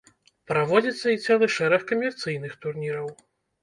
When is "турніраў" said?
2.65-3.19